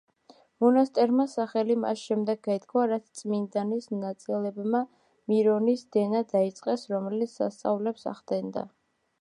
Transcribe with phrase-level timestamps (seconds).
[0.63, 4.81] მონასტერმა სახელი მას შემდეგ გაითქვა, რაც წმინდანის ნაწილებმა
[5.33, 8.67] მირონის დენა დაიწყეს, რომელიც სასწაულებს ახდენდა.